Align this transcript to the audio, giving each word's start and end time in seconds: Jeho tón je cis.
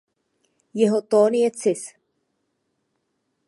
Jeho 0.81 0.99
tón 1.11 1.33
je 1.41 1.49
cis. 1.59 1.83